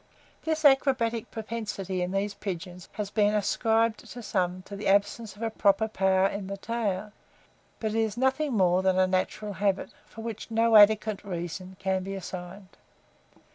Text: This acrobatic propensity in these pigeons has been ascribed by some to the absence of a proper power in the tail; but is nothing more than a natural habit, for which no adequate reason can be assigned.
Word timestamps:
This 0.45 0.65
acrobatic 0.65 1.29
propensity 1.29 2.01
in 2.01 2.09
these 2.11 2.33
pigeons 2.33 2.89
has 2.93 3.11
been 3.11 3.35
ascribed 3.35 4.15
by 4.15 4.21
some 4.21 4.63
to 4.63 4.75
the 4.75 4.87
absence 4.87 5.35
of 5.35 5.43
a 5.43 5.51
proper 5.51 5.87
power 5.87 6.25
in 6.25 6.47
the 6.47 6.57
tail; 6.57 7.11
but 7.79 7.93
is 7.93 8.17
nothing 8.17 8.53
more 8.57 8.81
than 8.81 8.97
a 8.97 9.05
natural 9.05 9.53
habit, 9.53 9.91
for 10.07 10.21
which 10.21 10.49
no 10.49 10.75
adequate 10.75 11.23
reason 11.23 11.75
can 11.79 12.01
be 12.01 12.15
assigned. 12.15 12.77